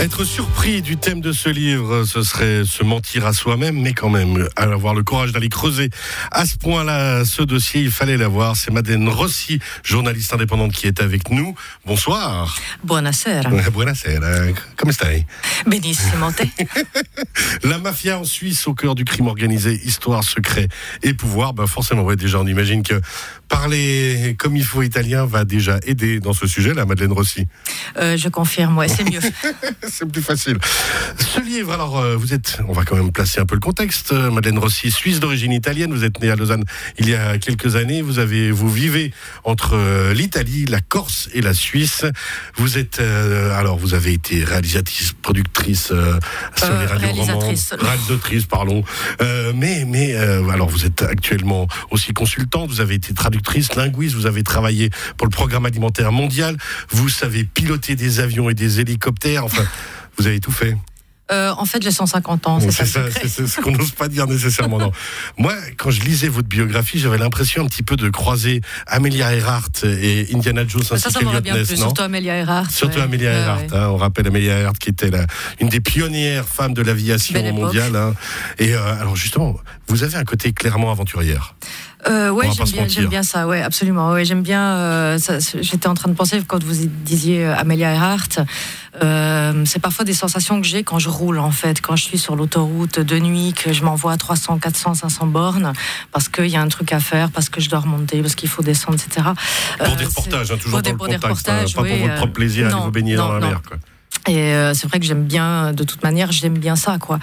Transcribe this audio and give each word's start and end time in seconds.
Être 0.00 0.24
surpris 0.24 0.82
du 0.82 0.96
thème 0.96 1.20
de 1.20 1.32
ce 1.32 1.48
livre, 1.48 2.04
ce 2.04 2.22
serait 2.22 2.64
se 2.64 2.82
mentir 2.82 3.24
à 3.26 3.32
soi-même, 3.32 3.80
mais 3.80 3.94
quand 3.94 4.10
même, 4.10 4.48
avoir 4.56 4.92
le 4.92 5.02
courage 5.02 5.32
d'aller 5.32 5.48
creuser 5.48 5.88
à 6.30 6.44
ce 6.46 6.56
point-là 6.56 7.24
ce 7.24 7.42
dossier, 7.42 7.80
il 7.80 7.90
fallait 7.90 8.16
l'avoir. 8.16 8.56
C'est 8.56 8.72
Madeleine 8.72 9.08
Rossi, 9.08 9.60
journaliste 9.84 10.34
indépendante, 10.34 10.72
qui 10.72 10.88
est 10.88 11.00
avec 11.00 11.30
nous. 11.30 11.54
Bonsoir. 11.86 12.58
Buonasera. 12.82 13.48
Buonasera. 13.70 14.52
Come 14.76 14.92
stai 14.92 15.26
Benissimo 15.66 16.32
te. 16.32 16.42
La 17.66 17.78
mafia 17.78 18.18
en 18.18 18.24
Suisse 18.24 18.66
au 18.66 18.74
cœur 18.74 18.94
du 18.94 19.04
crime 19.04 19.28
organisé, 19.28 19.80
histoire, 19.84 20.24
secret 20.24 20.68
et 21.02 21.14
pouvoir. 21.14 21.54
Ben 21.54 21.66
forcément, 21.66 22.02
ouais, 22.02 22.16
déjà, 22.16 22.40
on 22.40 22.46
imagine 22.46 22.82
que 22.82 23.00
parler 23.48 24.34
comme 24.38 24.56
il 24.56 24.64
faut 24.64 24.82
italien 24.82 25.24
va 25.24 25.44
déjà 25.44 25.78
aider 25.86 26.18
dans 26.18 26.32
ce 26.32 26.46
sujet, 26.46 26.74
la 26.74 26.84
Madeleine 26.84 27.12
Rossi. 27.12 27.46
Euh, 27.96 28.16
je 28.16 28.28
confirme, 28.28 28.76
ouais, 28.76 28.88
c'est 28.88 29.04
mieux. 29.04 29.20
c'est 29.90 30.06
plus 30.10 30.22
facile. 30.22 30.58
Ce 31.18 31.40
livre, 31.40 31.72
alors, 31.72 31.98
euh, 31.98 32.16
vous 32.16 32.34
êtes, 32.34 32.58
on 32.68 32.72
va 32.72 32.84
quand 32.84 32.96
même 32.96 33.12
placer 33.12 33.40
un 33.40 33.46
peu 33.46 33.54
le 33.54 33.60
contexte. 33.60 34.12
Euh, 34.12 34.30
Madeleine 34.30 34.58
Rossi, 34.58 34.90
suisse 34.90 35.20
d'origine 35.20 35.52
italienne, 35.52 35.92
vous 35.92 36.04
êtes 36.04 36.20
née 36.20 36.30
à 36.30 36.36
Lausanne 36.36 36.64
il 36.98 37.08
y 37.08 37.14
a 37.14 37.38
quelques 37.38 37.76
années. 37.76 38.02
Vous 38.02 38.18
avez, 38.18 38.50
vous 38.50 38.70
vivez 38.70 39.12
entre 39.44 39.74
euh, 39.74 40.14
l'Italie, 40.14 40.64
la 40.66 40.80
Corse 40.80 41.28
et 41.32 41.40
la 41.40 41.54
Suisse. 41.54 42.04
Vous 42.56 42.78
êtes, 42.78 43.00
alors, 43.00 43.78
vous 43.78 43.94
avez 43.94 44.12
été 44.12 44.44
réalisatrice, 44.44 45.12
productrice 45.12 45.86
sur 45.86 45.98
les 46.78 46.86
radios 46.86 47.08
réalisatrice. 47.08 47.74
réalisatrice, 47.78 48.44
pardon. 48.46 48.84
mais, 49.54 49.84
mais, 49.86 50.14
alors, 50.14 50.68
vous 50.68 50.84
êtes 50.84 51.02
actuellement 51.02 51.66
aussi 51.90 52.12
consultante. 52.12 52.70
Vous 52.70 52.80
avez 52.80 52.94
été 52.94 53.14
traductrice, 53.14 53.74
linguiste. 53.74 54.14
Vous 54.14 54.26
avez 54.26 54.42
travaillé 54.42 54.90
pour 55.16 55.26
le 55.26 55.30
programme 55.30 55.66
alimentaire 55.66 56.12
mondial. 56.12 56.56
Vous 56.90 57.08
savez 57.08 57.44
piloter 57.44 57.96
des 57.96 58.20
avions 58.20 58.48
et 58.50 58.54
des 58.54 58.80
hélicoptères. 58.80 59.44
Enfin, 59.44 59.64
vous 60.16 60.26
avez 60.26 60.40
tout 60.40 60.52
fait. 60.52 60.76
Euh, 61.32 61.52
en 61.56 61.64
fait, 61.64 61.82
j'ai 61.82 61.90
150 61.90 62.46
ans. 62.46 62.60
C'est 62.60 62.84
ça, 62.84 63.00
c'est 63.10 63.46
ce 63.46 63.60
qu'on 63.62 63.70
n'ose 63.70 63.92
pas 63.92 64.08
dire 64.08 64.26
nécessairement. 64.26 64.78
Non. 64.78 64.92
Moi, 65.38 65.54
quand 65.78 65.90
je 65.90 66.02
lisais 66.02 66.28
votre 66.28 66.48
biographie, 66.48 66.98
j'avais 66.98 67.16
l'impression 67.16 67.64
un 67.64 67.66
petit 67.66 67.82
peu 67.82 67.96
de 67.96 68.10
croiser 68.10 68.60
Amelia 68.86 69.34
Earhart 69.34 69.70
et 69.84 70.28
Indiana 70.34 70.66
Jones 70.66 70.82
ça, 70.82 70.98
ça 70.98 71.20
m'aurait 71.22 71.40
bien 71.40 71.54
plu, 71.54 71.76
surtout 71.76 72.02
Amelia 72.02 72.36
Earhart. 72.36 72.70
Surtout 72.70 73.00
Amelia 73.00 73.32
Earhart. 73.32 73.72
Hein, 73.72 73.88
on 73.88 73.96
rappelle 73.96 74.26
Amelia 74.26 74.58
Earhart 74.58 74.78
qui 74.78 74.90
était 74.90 75.08
la, 75.08 75.26
une 75.60 75.70
des 75.70 75.80
pionnières 75.80 76.46
femmes 76.46 76.74
de 76.74 76.82
l'aviation 76.82 77.42
mondiale. 77.54 77.96
Hein. 77.96 78.14
Et 78.58 78.74
euh, 78.74 79.00
alors 79.00 79.16
justement, 79.16 79.56
vous 79.88 80.02
avez 80.02 80.16
un 80.16 80.24
côté 80.24 80.52
clairement 80.52 80.92
aventurière. 80.92 81.54
Euh, 82.08 82.30
ouais, 82.30 82.48
j'aime 82.88 83.08
bien, 83.08 83.22
ça, 83.22 83.46
ouais, 83.46 83.62
absolument. 83.62 84.10
Ouais, 84.10 84.24
j'aime 84.24 84.42
bien. 84.42 84.62
Euh, 84.62 85.18
J'étais 85.60 85.86
en 85.86 85.94
train 85.94 86.10
de 86.10 86.14
penser 86.16 86.42
quand 86.46 86.62
vous 86.62 86.86
disiez 87.04 87.44
euh, 87.44 87.56
Amelia 87.56 87.92
Earhart. 87.92 88.40
Euh, 89.02 89.64
c'est 89.66 89.80
parfois 89.80 90.04
des 90.04 90.12
sensations 90.12 90.60
que 90.60 90.66
j'ai 90.66 90.84
quand 90.84 90.98
je 91.00 91.08
roule 91.08 91.38
en 91.40 91.50
fait, 91.50 91.80
quand 91.80 91.96
je 91.96 92.04
suis 92.04 92.18
sur 92.18 92.36
l'autoroute 92.36 93.00
de 93.00 93.18
nuit, 93.18 93.52
que 93.52 93.72
je 93.72 93.82
m'envoie 93.82 94.12
à 94.12 94.16
300, 94.16 94.58
400, 94.58 94.94
500 94.94 95.26
bornes 95.26 95.72
parce 96.12 96.28
qu'il 96.28 96.46
y 96.46 96.56
a 96.56 96.60
un 96.60 96.68
truc 96.68 96.92
à 96.92 97.00
faire, 97.00 97.30
parce 97.30 97.48
que 97.48 97.60
je 97.60 97.68
dois 97.68 97.80
remonter, 97.80 98.22
parce 98.22 98.36
qu'il 98.36 98.48
faut 98.48 98.62
descendre, 98.62 98.98
etc. 99.04 99.26
Pour 99.78 99.96
des 99.96 100.04
reportages, 100.04 100.52
hein, 100.52 100.56
toujours 100.56 100.70
pour 100.70 100.82
dans 100.82 100.90
le 100.90 100.96
contact, 100.96 101.22
pas, 101.22 101.64
pour 101.74 101.84
votre 101.84 102.14
propre 102.14 102.32
plaisir 102.32 102.76
à 102.76 102.80
vous 102.80 102.90
baigner 102.90 103.16
dans 103.16 103.32
la 103.32 103.40
mer. 103.40 103.62
Quoi. 103.66 103.78
Et 104.26 104.36
euh, 104.36 104.72
c'est 104.72 104.86
vrai 104.88 105.00
que 105.00 105.06
j'aime 105.06 105.24
bien, 105.24 105.72
de 105.72 105.84
toute 105.84 106.02
manière, 106.02 106.32
j'aime 106.32 106.56
bien 106.58 106.76
ça, 106.76 106.98
quoi. 106.98 107.18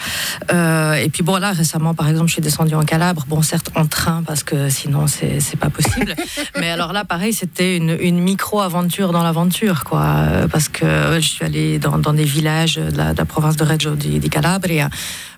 Euh, 0.54 0.94
et 0.94 1.10
puis 1.10 1.24
bon, 1.24 1.38
là, 1.38 1.52
récemment, 1.52 1.94
par 1.94 2.08
exemple, 2.08 2.28
je 2.28 2.34
suis 2.34 2.42
descendue 2.42 2.76
en 2.76 2.84
Calabre, 2.84 3.26
bon, 3.28 3.42
certes 3.42 3.72
en 3.76 3.88
train, 3.88 4.22
parce 4.24 4.44
que 4.44 4.70
sinon, 4.70 5.08
c'est 5.08 5.58
pas 5.60 5.70
possible. 5.70 6.16
Mais 6.60 6.70
alors 6.70 6.94
là, 6.94 7.04
pareil, 7.04 7.34
c'était 7.34 7.78
une, 7.78 7.98
une 8.00 8.20
micro-aventure 8.20 9.12
dans 9.12 9.24
l'aventure, 9.24 9.84
quoi. 9.84 10.04
Euh, 10.04 10.48
parce 10.48 10.70
que 10.70 10.86
je 11.16 11.28
suis 11.28 11.44
allée 11.44 11.80
dans, 11.80 11.98
dans 11.98 12.14
des 12.14 12.24
villages 12.24 12.76
de 12.76 12.96
la, 12.96 13.14
de 13.14 13.18
la 13.18 13.26
province 13.26 13.56
de 13.56 13.64
Reggio 13.64 13.96
di, 13.96 14.20
di 14.20 14.30
Calabria, 14.30 14.90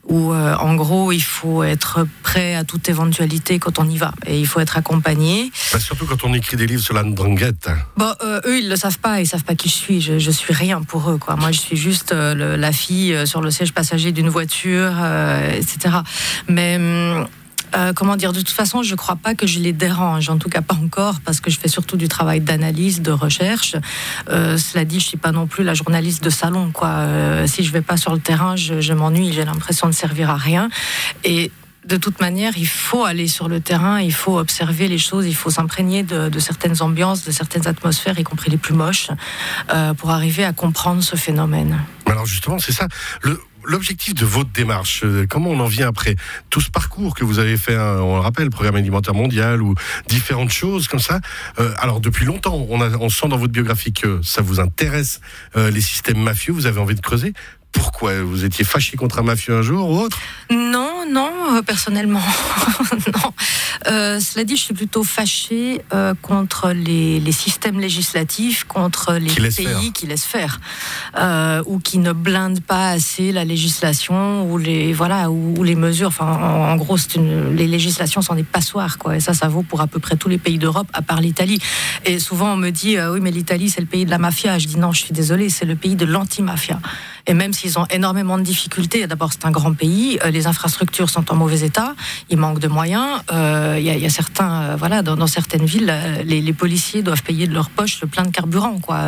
où 0.07 0.33
euh, 0.33 0.55
en 0.55 0.75
gros 0.75 1.11
il 1.11 1.23
faut 1.23 1.63
être 1.63 2.05
prêt 2.23 2.55
à 2.55 2.63
toute 2.63 2.89
éventualité 2.89 3.59
quand 3.59 3.79
on 3.79 3.87
y 3.87 3.97
va 3.97 4.11
et 4.25 4.39
il 4.39 4.47
faut 4.47 4.59
être 4.59 4.77
accompagné. 4.77 5.51
Bah, 5.71 5.79
surtout 5.79 6.05
quand 6.05 6.23
on 6.23 6.33
écrit 6.33 6.57
des 6.57 6.67
livres 6.67 6.81
sur 6.81 6.93
la 6.93 7.03
ndrangheta. 7.03 7.75
Bon, 7.97 8.13
euh, 8.23 8.41
eux 8.45 8.59
ils 8.59 8.69
le 8.69 8.75
savent 8.75 8.99
pas, 8.99 9.21
ils 9.21 9.27
savent 9.27 9.43
pas 9.43 9.55
qui 9.55 9.69
je 9.69 9.75
suis. 9.75 10.01
Je, 10.01 10.19
je 10.19 10.31
suis 10.31 10.53
rien 10.53 10.81
pour 10.81 11.09
eux 11.09 11.17
quoi. 11.17 11.35
Moi 11.35 11.51
je 11.51 11.59
suis 11.59 11.77
juste 11.77 12.11
euh, 12.11 12.57
la 12.57 12.71
fille 12.71 13.15
sur 13.25 13.41
le 13.41 13.51
siège 13.51 13.73
passager 13.73 14.11
d'une 14.11 14.29
voiture, 14.29 14.93
etc. 15.55 15.97
Mais 16.47 16.75
hum, 16.75 17.27
euh, 17.75 17.93
comment 17.93 18.15
dire, 18.15 18.33
de 18.33 18.39
toute 18.39 18.49
façon, 18.49 18.83
je 18.83 18.91
ne 18.91 18.95
crois 18.95 19.15
pas 19.15 19.35
que 19.35 19.47
je 19.47 19.59
les 19.59 19.73
dérange, 19.73 20.29
en 20.29 20.37
tout 20.37 20.49
cas 20.49 20.61
pas 20.61 20.75
encore, 20.75 21.19
parce 21.21 21.39
que 21.39 21.49
je 21.49 21.59
fais 21.59 21.67
surtout 21.67 21.97
du 21.97 22.07
travail 22.07 22.41
d'analyse, 22.41 23.01
de 23.01 23.11
recherche. 23.11 23.75
Euh, 24.29 24.57
cela 24.57 24.85
dit, 24.85 24.99
je 24.99 25.05
suis 25.05 25.17
pas 25.17 25.31
non 25.31 25.47
plus 25.47 25.63
la 25.63 25.73
journaliste 25.73 26.23
de 26.23 26.29
salon, 26.29 26.71
quoi. 26.71 26.89
Euh, 26.89 27.47
si 27.47 27.63
je 27.63 27.71
vais 27.71 27.81
pas 27.81 27.97
sur 27.97 28.13
le 28.13 28.19
terrain, 28.19 28.55
je, 28.55 28.93
m'ennuie, 28.93 29.33
j'ai 29.33 29.45
l'impression 29.45 29.87
de 29.87 29.93
servir 29.93 30.29
à 30.29 30.37
rien. 30.37 30.69
Et 31.23 31.51
de 31.85 31.97
toute 31.97 32.21
manière, 32.21 32.53
il 32.57 32.67
faut 32.67 33.03
aller 33.03 33.27
sur 33.27 33.49
le 33.49 33.59
terrain, 33.59 33.99
il 33.99 34.13
faut 34.13 34.37
observer 34.37 34.87
les 34.87 34.97
choses, 34.97 35.25
il 35.25 35.35
faut 35.35 35.49
s'imprégner 35.49 36.03
de, 36.03 36.39
certaines 36.39 36.81
ambiances, 36.81 37.25
de 37.25 37.31
certaines 37.31 37.67
atmosphères, 37.67 38.17
y 38.17 38.23
compris 38.23 38.49
les 38.51 38.57
plus 38.57 38.73
moches, 38.73 39.09
pour 39.97 40.11
arriver 40.11 40.45
à 40.45 40.53
comprendre 40.53 41.03
ce 41.03 41.17
phénomène. 41.17 41.81
Alors 42.05 42.25
justement, 42.25 42.57
c'est 42.59 42.71
ça. 42.71 42.87
L'objectif 43.65 44.13
de 44.13 44.25
votre 44.25 44.51
démarche, 44.51 45.03
euh, 45.03 45.25
comment 45.27 45.49
on 45.49 45.59
en 45.59 45.67
vient 45.67 45.87
après 45.87 46.15
tout 46.49 46.61
ce 46.61 46.69
parcours 46.69 47.15
que 47.15 47.23
vous 47.23 47.39
avez 47.39 47.57
fait, 47.57 47.75
hein, 47.75 47.97
on 48.01 48.15
le 48.15 48.21
rappelle, 48.21 48.45
le 48.45 48.49
programme 48.49 48.75
alimentaire 48.75 49.13
mondial 49.13 49.61
ou 49.61 49.75
différentes 50.07 50.51
choses 50.51 50.87
comme 50.87 50.99
ça. 50.99 51.19
Euh, 51.59 51.73
alors 51.79 51.99
depuis 51.99 52.25
longtemps, 52.25 52.55
on 52.69 53.09
sent 53.09 53.27
dans 53.27 53.37
votre 53.37 53.53
biographie 53.53 53.93
que 53.93 54.21
ça 54.21 54.41
vous 54.41 54.59
intéresse 54.59 55.21
euh, 55.55 55.71
les 55.71 55.81
systèmes 55.81 56.21
mafieux, 56.21 56.53
vous 56.53 56.65
avez 56.65 56.79
envie 56.79 56.95
de 56.95 57.01
creuser. 57.01 57.33
Pourquoi 57.73 58.21
Vous 58.21 58.45
étiez 58.45 58.63
fâché 58.63 58.95
contre 58.97 59.19
un 59.19 59.23
mafieux 59.23 59.57
un 59.57 59.61
jour 59.63 59.89
ou 59.89 59.99
autre? 59.99 60.17
Non, 60.51 61.05
non, 61.09 61.31
euh, 61.55 61.61
personnellement. 61.63 62.21
non. 62.91 63.33
Euh, 63.87 64.19
cela 64.19 64.45
dit, 64.45 64.55
je 64.55 64.61
suis 64.61 64.73
plutôt 64.73 65.03
fâché 65.03 65.81
euh, 65.93 66.13
contre 66.21 66.69
les, 66.69 67.19
les, 67.19 67.31
systèmes 67.31 67.79
législatifs, 67.79 68.63
contre 68.65 69.13
les 69.13 69.27
qui 69.27 69.65
pays 69.65 69.91
qui 69.91 70.05
laissent 70.05 70.25
faire, 70.25 70.59
ou 71.65 71.79
qui 71.79 71.97
ne 71.97 72.13
blindent 72.13 72.61
pas 72.61 72.89
assez 72.89 73.31
la 73.31 73.43
législation, 73.43 74.49
ou 74.51 74.57
les, 74.57 74.93
voilà, 74.93 75.31
ou, 75.31 75.55
ou 75.57 75.63
les 75.63 75.75
mesures. 75.75 76.09
Enfin, 76.09 76.25
en, 76.25 76.71
en 76.71 76.75
gros, 76.75 76.97
une, 77.15 77.55
les 77.55 77.67
législations 77.67 78.21
sont 78.21 78.35
des 78.35 78.43
passoires, 78.43 78.99
quoi. 78.99 79.17
Et 79.17 79.19
ça, 79.19 79.33
ça 79.33 79.47
vaut 79.47 79.63
pour 79.63 79.81
à 79.81 79.87
peu 79.87 79.99
près 79.99 80.15
tous 80.15 80.29
les 80.29 80.37
pays 80.37 80.59
d'Europe, 80.59 80.87
à 80.93 81.01
part 81.01 81.21
l'Italie. 81.21 81.59
Et 82.05 82.19
souvent, 82.19 82.53
on 82.53 82.57
me 82.57 82.69
dit, 82.69 82.97
oui, 82.99 83.19
mais 83.19 83.31
l'Italie, 83.31 83.69
c'est 83.69 83.81
le 83.81 83.87
pays 83.87 84.05
de 84.05 84.11
la 84.11 84.19
mafia. 84.19 84.59
Je 84.59 84.67
dis, 84.67 84.77
non, 84.77 84.91
je 84.91 85.01
suis 85.01 85.13
désolé, 85.13 85.49
c'est 85.49 85.65
le 85.65 85.75
pays 85.75 85.95
de 85.95 86.05
l'anti-mafia. 86.05 86.79
Et 87.25 87.33
même 87.33 87.53
s'ils 87.53 87.79
ont 87.79 87.85
énormément 87.89 88.37
de 88.37 88.43
difficultés, 88.43 89.07
d'abord 89.07 89.31
c'est 89.31 89.45
un 89.45 89.51
grand 89.51 89.73
pays, 89.73 90.19
euh, 90.25 90.31
les 90.31 90.45
infrastructures 90.45 91.09
sont 91.09 91.31
en 91.31 91.35
mauvais 91.35 91.61
état, 91.61 91.95
il 92.29 92.37
manque 92.37 92.59
de 92.59 92.67
moyens. 92.67 93.21
Euh, 93.31 93.77
il 93.79 93.85
y, 93.85 94.05
a, 94.05 94.09
certains, 94.09 94.61
euh, 94.63 94.75
voilà, 94.77 95.01
dans, 95.01 95.27
certaines 95.27 95.65
villes, 95.65 95.93
les, 96.25 96.53
policiers 96.53 97.01
doivent 97.01 97.23
payer 97.23 97.47
de 97.47 97.53
leur 97.53 97.69
poche 97.69 97.99
le 98.01 98.07
plein 98.07 98.23
de 98.23 98.29
carburant, 98.29 98.79
quoi. 98.79 98.99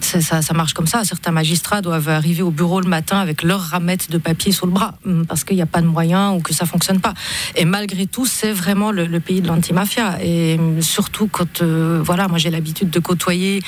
Ça, 0.00 0.40
marche 0.54 0.72
comme 0.72 0.86
ça. 0.86 1.04
Certains 1.04 1.30
magistrats 1.30 1.82
doivent 1.82 2.08
arriver 2.08 2.42
au 2.42 2.50
bureau 2.50 2.80
le 2.80 2.88
matin 2.88 3.18
avec 3.18 3.42
leur 3.42 3.60
ramette 3.60 4.10
de 4.10 4.18
papier 4.18 4.52
sous 4.52 4.66
le 4.66 4.72
bras 4.72 4.94
hum, 5.04 5.26
parce 5.26 5.44
qu'il 5.44 5.56
n'y 5.56 5.62
a 5.62 5.66
pas 5.66 5.80
de 5.82 5.86
moyens 5.86 6.36
ou 6.36 6.40
que 6.40 6.54
ça 6.54 6.66
fonctionne 6.66 7.00
pas. 7.00 7.14
Et 7.56 7.64
malgré 7.64 8.06
tout, 8.06 8.26
c'est 8.26 8.52
vraiment 8.52 8.90
le, 8.90 9.20
pays 9.20 9.40
de 9.40 9.48
l'antimafia. 9.48 10.18
Et 10.22 10.56
hum, 10.58 10.80
surtout 10.82 11.28
quand, 11.30 11.62
voilà, 11.62 12.28
moi 12.28 12.38
j'ai 12.38 12.50
l'habitude 12.50 12.90
de 12.90 12.98
côtoyer 13.00 13.62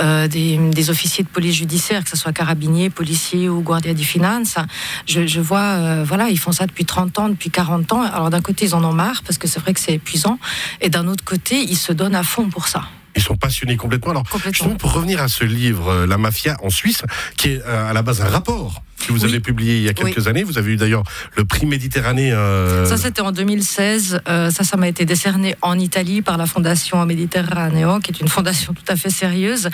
des, 0.00 0.58
des, 0.58 0.90
officiers 0.90 1.24
de 1.24 1.28
police 1.28 1.54
judiciaire, 1.54 2.02
que 2.04 2.10
ce 2.10 2.16
soit 2.16 2.32
carabiniers, 2.32 2.90
policiers 2.90 3.03
ou 3.48 3.62
guardia 3.62 3.94
di 3.94 4.04
finanza. 4.04 4.66
Je, 5.06 5.26
je 5.26 5.40
vois, 5.40 5.60
euh, 5.60 6.04
voilà, 6.04 6.28
ils 6.28 6.38
font 6.38 6.52
ça 6.52 6.66
depuis 6.66 6.84
30 6.84 7.18
ans, 7.18 7.28
depuis 7.28 7.50
40 7.50 7.92
ans. 7.92 8.02
Alors 8.02 8.30
d'un 8.30 8.40
côté, 8.40 8.66
ils 8.66 8.74
en 8.74 8.84
ont 8.84 8.92
marre 8.92 9.22
parce 9.26 9.38
que 9.38 9.48
c'est 9.48 9.60
vrai 9.60 9.74
que 9.74 9.80
c'est 9.80 9.94
épuisant. 9.94 10.38
Et 10.80 10.88
d'un 10.88 11.06
autre 11.08 11.24
côté, 11.24 11.60
ils 11.60 11.76
se 11.76 11.92
donnent 11.92 12.14
à 12.14 12.22
fond 12.22 12.48
pour 12.48 12.68
ça. 12.68 12.82
Ils 13.16 13.22
sont 13.22 13.36
passionnés 13.36 13.76
complètement. 13.76 14.10
Alors, 14.10 14.24
complètement. 14.24 14.52
justement, 14.52 14.74
pour 14.76 14.92
revenir 14.92 15.22
à 15.22 15.28
ce 15.28 15.44
livre, 15.44 15.88
euh, 15.88 16.06
La 16.06 16.18
Mafia 16.18 16.56
en 16.62 16.70
Suisse, 16.70 17.02
qui 17.36 17.50
est 17.50 17.62
euh, 17.64 17.90
à 17.90 17.92
la 17.92 18.02
base 18.02 18.20
un 18.20 18.28
rapport 18.28 18.82
que 19.06 19.12
vous 19.12 19.24
oui. 19.24 19.28
avez 19.28 19.40
publié 19.40 19.76
il 19.76 19.82
y 19.82 19.88
a 19.88 19.94
quelques 19.94 20.18
oui. 20.18 20.28
années. 20.28 20.44
Vous 20.44 20.58
avez 20.58 20.72
eu 20.72 20.76
d'ailleurs 20.76 21.02
le 21.36 21.44
prix 21.44 21.66
Méditerranée. 21.66 22.32
Euh... 22.32 22.86
Ça, 22.86 22.96
c'était 22.96 23.22
en 23.22 23.32
2016. 23.32 24.20
Euh, 24.28 24.50
ça, 24.50 24.64
ça 24.64 24.76
m'a 24.76 24.88
été 24.88 25.04
décerné 25.04 25.56
en 25.62 25.78
Italie 25.78 26.22
par 26.22 26.36
la 26.36 26.46
Fondation 26.46 27.04
Méditerraneo, 27.04 28.00
qui 28.00 28.10
est 28.10 28.20
une 28.20 28.28
fondation 28.28 28.74
tout 28.74 28.84
à 28.88 28.96
fait 28.96 29.10
sérieuse 29.10 29.70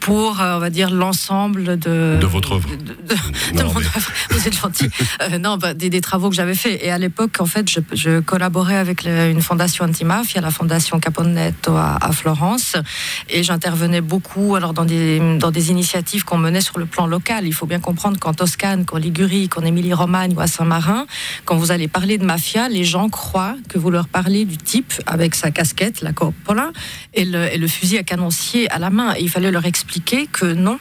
pour, 0.00 0.40
euh, 0.40 0.56
on 0.56 0.58
va 0.58 0.70
dire, 0.70 0.90
l'ensemble 0.90 1.78
de. 1.78 2.18
De 2.20 2.26
votre 2.26 2.52
œuvre. 2.52 2.68
De, 2.70 3.62
mon 3.62 3.74
mais... 3.74 3.86
œuvre. 3.86 4.10
Vous 4.30 4.46
êtes 4.46 4.58
gentil. 4.58 4.88
Non, 5.40 5.56
bah, 5.56 5.74
des, 5.74 5.90
des, 5.90 6.00
travaux 6.00 6.30
que 6.30 6.36
j'avais 6.36 6.54
faits. 6.54 6.80
Et 6.82 6.90
à 6.90 6.98
l'époque, 6.98 7.36
en 7.40 7.46
fait, 7.46 7.70
je, 7.70 7.80
je 7.92 8.20
collaborais 8.20 8.76
avec 8.76 9.04
le, 9.04 9.30
une 9.30 9.42
fondation 9.42 9.84
anti-mafia, 9.84 10.40
la 10.40 10.50
Fondation 10.50 10.98
Caponetto 10.98 11.76
à, 11.76 11.98
à 12.00 12.12
Florence. 12.12 12.76
Et 13.28 13.42
j'intervenais 13.42 14.00
beaucoup 14.00 14.56
alors, 14.56 14.72
dans, 14.72 14.84
des, 14.84 15.20
dans 15.38 15.50
des 15.50 15.70
initiatives 15.70 16.24
qu'on 16.24 16.38
menait 16.38 16.60
sur 16.60 16.78
le 16.78 16.86
plan 16.86 17.06
local. 17.06 17.46
Il 17.46 17.52
faut 17.52 17.66
bien 17.66 17.80
comprendre 17.80 18.18
qu'en 18.18 18.34
Toscane, 18.34 18.73
qu'en 18.82 18.98
Ligurie, 18.98 19.48
qu'en 19.48 19.62
Émilie-Romagne 19.62 20.34
ou 20.34 20.40
à 20.40 20.48
Saint-Marin, 20.48 21.06
quand 21.44 21.56
vous 21.56 21.70
allez 21.70 21.86
parler 21.86 22.18
de 22.18 22.24
mafia, 22.24 22.68
les 22.68 22.84
gens 22.84 23.08
croient 23.08 23.56
que 23.68 23.78
vous 23.78 23.90
leur 23.90 24.08
parlez 24.08 24.44
du 24.44 24.56
type 24.56 24.92
avec 25.06 25.34
sa 25.36 25.50
casquette, 25.50 26.00
la 26.00 26.12
coppola, 26.12 26.72
et 27.14 27.24
le, 27.24 27.52
et 27.52 27.58
le 27.58 27.68
fusil 27.68 27.98
à 27.98 28.02
canoncier 28.02 28.70
à 28.70 28.78
la 28.78 28.90
main. 28.90 29.14
Et 29.14 29.22
il 29.22 29.30
fallait 29.30 29.52
leur 29.52 29.66
expliquer 29.66 30.26
que 30.26 30.46
non 30.46 30.78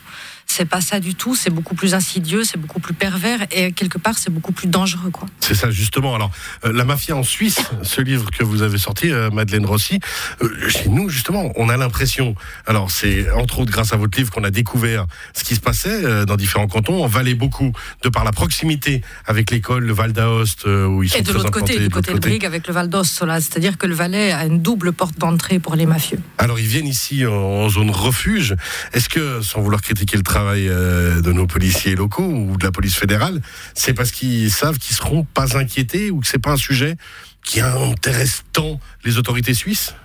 c'est 0.54 0.66
pas 0.66 0.82
ça 0.82 1.00
du 1.00 1.16
tout. 1.16 1.36
C'est 1.36 1.50
beaucoup 1.50 1.74
plus 1.74 1.96
insidieux, 1.96 2.44
c'est 2.44 2.60
beaucoup 2.60 2.80
plus 2.80 2.94
pervers 2.94 3.40
et 3.52 3.72
quelque 3.72 3.98
part, 3.98 4.18
c'est 4.18 4.30
beaucoup 4.30 4.52
plus 4.52 4.68
dangereux, 4.68 5.10
quoi. 5.10 5.28
C'est 5.40 5.56
ça, 5.56 5.72
justement. 5.72 6.16
Alors, 6.16 6.32
euh, 6.66 6.72
La 6.72 6.86
Mafia 6.86 7.16
en 7.16 7.24
Suisse, 7.24 7.60
ce 7.82 8.02
livre 8.02 8.30
que 8.30 8.44
vous 8.44 8.62
avez 8.62 8.78
sorti, 8.78 9.12
euh, 9.12 9.32
Madeleine 9.32 9.66
Rossi, 9.66 10.00
euh, 10.42 10.70
chez 10.70 10.90
nous, 10.90 11.10
justement, 11.10 11.52
on 11.56 11.70
a 11.70 11.78
l'impression, 11.78 12.36
alors 12.68 12.92
c'est 12.92 13.32
entre 13.32 13.60
autres 13.60 13.72
grâce 13.72 13.94
à 13.94 13.98
votre 13.98 14.18
livre 14.18 14.32
qu'on 14.32 14.44
a 14.44 14.52
découvert 14.52 15.08
ce 15.34 15.44
qui 15.44 15.56
se 15.56 15.60
passait 15.60 16.26
dans 16.26 16.36
différents 16.36 16.68
cantons. 16.68 17.04
On 17.04 17.08
valait 17.08 17.34
beaucoup 17.34 17.72
de 18.04 18.10
par 18.10 18.24
la 18.24 18.32
proximité 18.32 19.02
avec 19.26 19.50
l'école, 19.50 19.84
le 19.86 19.94
Val 19.94 20.14
d'Aoste, 20.14 20.66
où 20.66 21.02
ils 21.02 21.10
sont 21.10 21.18
Et 21.18 21.22
de 21.22 21.32
l'autre 21.32 21.52
côté, 21.52 21.80
du 21.80 21.90
côté 21.90 22.14
de 22.14 22.20
Brigue, 22.20 22.46
avec 22.46 22.68
le 22.68 22.74
Val 22.74 22.90
d'Aoste, 22.90 23.24
c'est-à-dire 23.40 23.78
que 23.78 23.88
le 23.88 23.96
Valais 23.96 24.32
a 24.32 24.46
une 24.46 24.62
double 24.62 24.94
porte 24.94 25.18
d'entrée 25.18 25.60
pour 25.60 25.76
les 25.76 25.86
mafieux. 25.86 26.20
Alors, 26.38 26.60
ils 26.60 26.68
viennent 26.68 26.88
ici 26.88 27.26
en 27.26 27.68
zone 27.70 27.90
refuge. 27.90 28.56
Est-ce 28.94 29.10
que, 29.10 29.42
sans 29.42 29.62
vouloir 29.62 29.82
critiquer 29.82 30.18
le 30.18 30.24
travail 30.24 30.43
de 30.52 31.32
nos 31.32 31.48
policiers 31.48 31.96
locaux 31.96 32.24
ou 32.24 32.58
de 32.58 32.64
la 32.64 32.72
police 32.72 32.96
fédérale, 32.96 33.42
c'est 33.74 33.94
parce 33.94 34.12
qu'ils 34.12 34.52
savent 34.52 34.78
qu'ils 34.78 34.96
seront 34.96 35.24
pas 35.24 35.58
inquiétés 35.58 36.12
ou 36.12 36.20
que 36.20 36.28
c'est 36.28 36.40
pas 36.40 36.52
un 36.52 36.58
sujet 36.58 36.96
qui 37.44 37.62
intéresse 37.62 38.44
tant 38.54 38.80
les 39.04 39.18
autorités 39.18 39.54
suisses? 39.54 39.96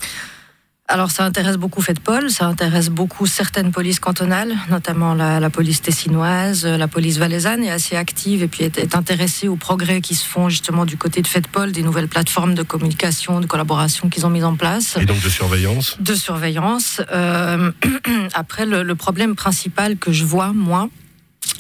Alors 0.88 1.11
ça 1.11 1.25
intéresse 1.25 1.56
beaucoup 1.56 1.82
Paul, 2.00 2.31
ça 2.31 2.46
intéresse 2.46 2.88
beaucoup 2.88 3.26
certaines 3.26 3.73
polices 3.73 4.00
cantonales, 4.00 4.55
notamment 4.70 5.12
la, 5.14 5.50
police 5.50 5.82
tessinoise, 5.82 6.64
la 6.64 6.88
police 6.88 7.19
valaisanne 7.19 7.62
est 7.62 7.70
assez 7.70 7.94
active 7.94 8.43
et 8.43 8.49
puis 8.49 8.64
est, 8.64 8.96
intéressée 8.96 9.49
aux 9.49 9.56
progrès 9.56 10.00
qui 10.00 10.14
se 10.14 10.25
font 10.25 10.49
justement 10.49 10.87
du 10.87 10.96
côté 10.96 11.20
de 11.20 11.29
Paul, 11.52 11.73
des 11.73 11.82
nouvelles 11.82 12.08
plateformes 12.08 12.55
de 12.55 12.62
communication, 12.62 13.40
de 13.40 13.46
collaboration 13.46 14.08
qu'ils 14.08 14.25
ont 14.25 14.31
mises 14.31 14.44
en 14.44 14.56
place. 14.56 14.96
Et 14.99 15.05
donc 15.05 15.20
de 15.23 15.29
surveillance 15.29 15.96
De 16.00 16.14
surveillance. 16.14 17.02
Euh, 17.12 17.70
après, 18.35 18.64
le 18.64 18.94
problème 18.94 19.35
principal 19.35 19.99
que 19.99 20.11
je 20.11 20.25
vois, 20.25 20.52
moi, 20.55 20.88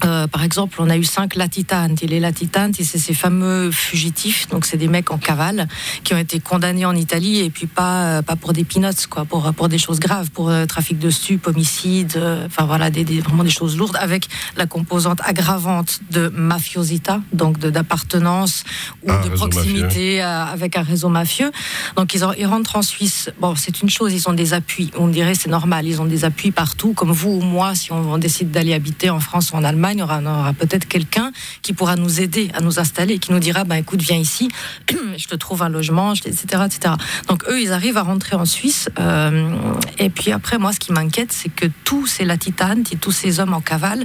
euh, 0.04 0.26
par 0.26 0.42
exemple, 0.42 0.76
on 0.80 0.90
a 0.90 0.96
eu 0.96 1.04
cinq 1.04 1.34
latitantes. 1.34 2.02
Et 2.02 2.06
les 2.06 2.20
latitantes, 2.20 2.76
c'est 2.76 2.98
ces 2.98 3.14
fameux 3.14 3.70
fugitifs. 3.70 4.48
Donc, 4.48 4.64
c'est 4.64 4.76
des 4.76 4.88
mecs 4.88 5.10
en 5.10 5.18
cavale 5.18 5.68
qui 6.04 6.14
ont 6.14 6.18
été 6.18 6.40
condamnés 6.40 6.84
en 6.84 6.94
Italie 6.94 7.40
et 7.40 7.50
puis 7.50 7.66
pas, 7.66 8.04
euh, 8.04 8.22
pas 8.22 8.36
pour 8.36 8.52
des 8.52 8.64
peanuts, 8.64 9.06
quoi, 9.08 9.24
pour, 9.24 9.52
pour 9.54 9.68
des 9.68 9.78
choses 9.78 9.98
graves, 9.98 10.30
pour 10.30 10.50
euh, 10.50 10.66
trafic 10.66 10.98
de 10.98 11.10
stupes, 11.10 11.46
homicide, 11.46 12.20
enfin 12.46 12.66
voilà, 12.66 12.90
des, 12.90 13.04
vraiment 13.20 13.44
des 13.44 13.50
choses 13.50 13.76
lourdes 13.76 13.96
avec 14.00 14.28
la 14.56 14.66
composante 14.66 15.20
aggravante 15.24 16.00
de 16.10 16.28
mafiosita, 16.28 17.20
donc 17.32 17.58
d'appartenance 17.58 18.64
ou 19.02 19.08
de 19.10 19.30
proximité 19.30 20.20
avec 20.20 20.76
un 20.76 20.82
réseau 20.82 21.08
mafieux. 21.08 21.50
Donc, 21.96 22.14
ils, 22.14 22.24
ils 22.38 22.46
rentrent 22.46 22.76
en 22.76 22.82
Suisse. 22.82 23.30
Bon, 23.40 23.54
c'est 23.56 23.82
une 23.82 23.90
chose, 23.90 24.12
ils 24.12 24.28
ont 24.28 24.34
des 24.34 24.54
appuis. 24.54 24.90
On 24.96 25.08
dirait 25.08 25.34
c'est 25.34 25.50
normal, 25.50 25.86
ils 25.86 26.00
ont 26.00 26.06
des 26.06 26.24
appuis 26.24 26.50
partout, 26.50 26.92
comme 26.92 27.12
vous 27.12 27.30
ou 27.30 27.40
moi, 27.40 27.74
si 27.74 27.92
on, 27.92 28.12
on 28.12 28.18
décide 28.18 28.50
d'aller 28.50 28.74
habiter 28.74 29.10
en 29.10 29.20
France 29.20 29.50
ou 29.52 29.56
en 29.56 29.64
Allemagne 29.64 29.77
il 29.92 29.98
y 29.98 30.02
aura, 30.02 30.20
peut-être 30.58 30.86
quelqu'un 30.86 31.32
qui 31.62 31.72
pourra 31.72 31.96
nous 31.96 32.20
aider 32.20 32.50
à 32.54 32.60
nous 32.60 32.78
installer, 32.78 33.18
qui 33.18 33.32
nous 33.32 33.38
dira, 33.38 33.64
bah, 33.64 33.78
écoute, 33.78 34.00
viens 34.02 34.16
ici, 34.16 34.48
je 35.16 35.26
te 35.26 35.34
trouve 35.34 35.62
un 35.62 35.68
logement, 35.68 36.12
etc., 36.12 36.64
etc. 36.66 36.94
Donc 37.28 37.44
eux, 37.48 37.60
ils 37.60 37.72
arrivent 37.72 37.96
à 37.96 38.02
rentrer 38.02 38.36
en 38.36 38.44
Suisse. 38.44 38.88
Euh, 38.98 39.74
et 39.98 40.10
puis 40.10 40.32
après, 40.32 40.58
moi, 40.58 40.72
ce 40.72 40.80
qui 40.80 40.92
m'inquiète, 40.92 41.32
c'est 41.32 41.48
que 41.48 41.66
tous 41.84 42.06
ces 42.06 42.24
latitanes, 42.24 42.84
tous 43.00 43.12
ces 43.12 43.40
hommes 43.40 43.54
en 43.54 43.60
cavale, 43.60 44.04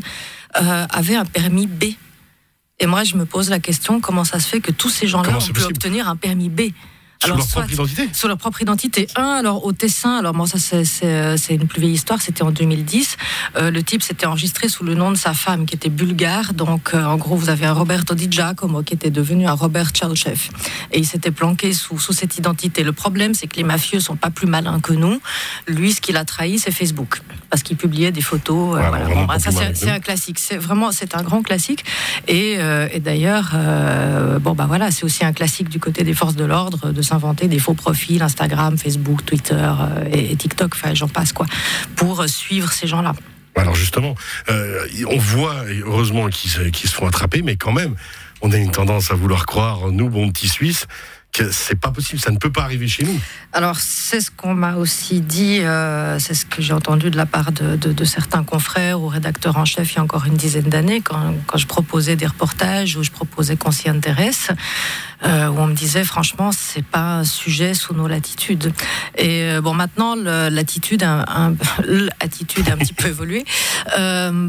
euh, 0.61 0.85
avaient 0.89 1.15
un 1.15 1.25
permis 1.25 1.67
B. 1.67 1.85
Et 2.79 2.85
moi, 2.85 3.03
je 3.03 3.15
me 3.15 3.25
pose 3.25 3.49
la 3.49 3.59
question, 3.59 4.01
comment 4.01 4.23
ça 4.23 4.39
se 4.39 4.47
fait 4.47 4.59
que 4.59 4.71
tous 4.71 4.89
ces 4.89 5.07
gens-là 5.07 5.37
ont 5.37 5.53
pu 5.53 5.63
obtenir 5.63 6.09
un 6.09 6.15
permis 6.15 6.49
B? 6.49 6.71
Sur 7.25 7.35
leur 7.35 7.47
propre 7.47 7.71
identité 7.71 8.09
Sur 8.13 8.27
leur 8.27 8.37
propre 8.37 8.61
identité. 8.61 9.07
Un, 9.15 9.23
alors 9.23 9.65
au 9.65 9.71
Tessin, 9.71 10.17
alors 10.17 10.33
moi 10.33 10.47
ça 10.47 10.57
c'est 10.59 11.53
une 11.53 11.67
plus 11.67 11.81
vieille 11.81 11.93
histoire, 11.93 12.21
c'était 12.21 12.43
en 12.43 12.51
2010. 12.51 13.17
Euh, 13.55 13.71
le 13.71 13.83
type 13.83 14.03
s'était 14.03 14.25
enregistré 14.25 14.67
sous 14.67 14.83
le 14.83 14.95
nom 14.95 15.11
de 15.11 15.17
sa 15.17 15.33
femme 15.33 15.65
qui 15.65 15.75
était 15.75 15.89
bulgare. 15.89 16.53
Donc 16.53 16.91
euh, 16.93 17.03
en 17.03 17.17
gros, 17.17 17.35
vous 17.35 17.49
avez 17.49 17.65
un 17.65 17.73
Roberto 17.73 18.15
Di 18.15 18.27
Giacomo 18.29 18.83
qui 18.83 18.93
était 18.93 19.09
devenu 19.09 19.47
un 19.47 19.53
Robert 19.53 19.91
Chalchev. 19.93 20.49
Et 20.91 20.99
il 20.99 21.05
s'était 21.05 21.31
planqué 21.31 21.73
sous, 21.73 21.99
sous 21.99 22.13
cette 22.13 22.37
identité. 22.37 22.83
Le 22.83 22.93
problème, 22.93 23.33
c'est 23.33 23.47
que 23.47 23.57
les 23.57 23.63
mafieux 23.63 23.99
sont 23.99 24.15
pas 24.15 24.29
plus 24.29 24.47
malins 24.47 24.79
que 24.79 24.93
nous. 24.93 25.19
Lui, 25.67 25.93
ce 25.93 26.01
qu'il 26.01 26.17
a 26.17 26.25
trahi, 26.25 26.59
c'est 26.59 26.71
Facebook. 26.71 27.21
Parce 27.49 27.63
qu'il 27.63 27.77
publiait 27.77 28.11
des 28.11 28.21
photos. 28.21 28.77
Euh, 28.77 28.89
voilà. 28.89 29.25
Bah, 29.25 29.39
ça, 29.39 29.51
c'est 29.51 29.89
un 29.89 29.99
classique. 29.99 30.39
C'est 30.39 30.57
vraiment, 30.57 30.91
c'est 30.91 31.15
un 31.15 31.21
grand 31.23 31.41
classique. 31.41 31.85
Et, 32.27 32.53
et 32.91 32.99
d'ailleurs, 32.99 33.51
bon, 34.41 34.53
bah 34.53 34.65
voilà, 34.67 34.91
c'est 34.91 35.03
aussi 35.03 35.23
un 35.23 35.33
classique 35.33 35.69
du 35.69 35.79
côté 35.79 36.03
des 36.03 36.13
forces 36.13 36.35
de 36.35 36.45
l'ordre 36.45 36.91
de 36.91 37.01
inventer 37.13 37.47
des 37.47 37.59
faux 37.59 37.73
profils 37.73 38.21
Instagram, 38.21 38.77
Facebook, 38.77 39.25
Twitter 39.25 39.55
euh, 39.55 40.05
et, 40.11 40.35
TikTok, 40.35 40.73
enfin 40.75 40.93
j'en 40.93 41.07
passe 41.07 41.33
quoi, 41.33 41.45
pour 41.95 42.27
suivre 42.27 42.71
ces 42.71 42.87
gens-là. 42.87 43.13
Alors 43.55 43.75
justement, 43.75 44.15
euh, 44.49 44.87
on 45.09 45.17
voit 45.17 45.63
heureusement 45.85 46.27
qu'ils 46.29 46.49
se 46.49 46.95
font 46.95 47.07
attraper, 47.07 47.41
mais 47.43 47.55
quand 47.55 47.71
même, 47.71 47.95
on 48.41 48.51
a 48.51 48.57
une 48.57 48.71
tendance 48.71 49.11
à 49.11 49.15
vouloir 49.15 49.45
croire, 49.45 49.91
nous, 49.91 50.09
bons 50.09 50.29
petits 50.31 50.49
Suisses, 50.49 50.87
que 51.33 51.51
c'est 51.51 51.79
pas 51.79 51.89
possible, 51.89 52.21
ça 52.21 52.29
ne 52.29 52.37
peut 52.37 52.51
pas 52.51 52.61
arriver 52.61 52.87
chez 52.87 53.03
nous. 53.03 53.19
Alors 53.53 53.79
c'est 53.79 54.21
ce 54.21 54.29
qu'on 54.29 54.53
m'a 54.53 54.75
aussi 54.75 55.19
dit, 55.19 55.59
euh, 55.61 56.19
c'est 56.19 56.35
ce 56.35 56.45
que 56.45 56.61
j'ai 56.61 56.73
entendu 56.73 57.09
de 57.09 57.17
la 57.17 57.25
part 57.25 57.51
de, 57.51 58.03
certains 58.05 58.43
confrères 58.43 59.01
ou 59.01 59.07
rédacteurs 59.07 59.57
en 59.57 59.65
chef 59.65 59.93
il 59.93 59.95
y 59.95 59.99
a 59.99 60.03
encore 60.03 60.25
une 60.25 60.35
dizaine 60.35 60.69
d'années, 60.69 61.01
quand, 61.01 61.33
je 61.55 61.65
proposais 61.65 62.15
des 62.15 62.27
reportages 62.27 62.95
ou 62.97 63.03
je 63.03 63.09
proposais 63.09 63.57
qu'on 63.57 63.71
s'y 63.71 63.89
intéresse, 63.89 64.49
euh, 65.25 65.47
où 65.47 65.57
on 65.57 65.67
me 65.67 65.73
disait 65.73 66.03
franchement 66.03 66.51
c'est 66.51 66.85
pas 66.85 67.17
un 67.17 67.23
sujet 67.23 67.73
sous 67.73 67.95
nos 67.95 68.07
latitudes. 68.07 68.71
Et 69.17 69.43
euh, 69.43 69.61
bon 69.61 69.73
maintenant 69.73 70.15
l'attitude 70.15 71.01
l'attitude 71.83 72.69
a 72.69 72.73
un 72.73 72.77
petit 72.77 72.93
peu 72.93 73.07
évolué. 73.07 73.43